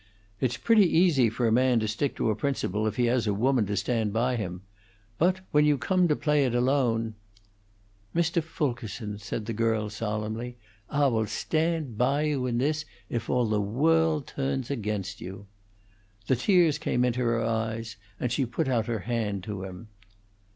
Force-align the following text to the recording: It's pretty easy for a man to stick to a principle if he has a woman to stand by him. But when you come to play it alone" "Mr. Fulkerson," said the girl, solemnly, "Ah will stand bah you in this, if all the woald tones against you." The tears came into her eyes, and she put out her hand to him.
It's 0.39 0.57
pretty 0.57 0.87
easy 0.87 1.29
for 1.29 1.45
a 1.45 1.51
man 1.51 1.79
to 1.79 1.87
stick 1.87 2.15
to 2.15 2.31
a 2.31 2.35
principle 2.35 2.87
if 2.87 2.95
he 2.95 3.05
has 3.05 3.27
a 3.27 3.35
woman 3.35 3.67
to 3.67 3.77
stand 3.77 4.11
by 4.11 4.35
him. 4.35 4.63
But 5.19 5.41
when 5.51 5.63
you 5.63 5.77
come 5.77 6.07
to 6.07 6.15
play 6.15 6.43
it 6.43 6.55
alone" 6.55 7.13
"Mr. 8.15 8.41
Fulkerson," 8.41 9.19
said 9.19 9.45
the 9.45 9.53
girl, 9.53 9.91
solemnly, 9.91 10.57
"Ah 10.89 11.07
will 11.09 11.27
stand 11.27 11.99
bah 11.99 12.17
you 12.17 12.47
in 12.47 12.57
this, 12.57 12.83
if 13.11 13.29
all 13.29 13.45
the 13.45 13.61
woald 13.61 14.25
tones 14.25 14.71
against 14.71 15.21
you." 15.21 15.45
The 16.25 16.35
tears 16.35 16.79
came 16.79 17.05
into 17.05 17.19
her 17.19 17.39
eyes, 17.43 17.95
and 18.19 18.31
she 18.31 18.47
put 18.47 18.67
out 18.67 18.87
her 18.87 19.01
hand 19.01 19.43
to 19.43 19.63
him. 19.65 19.89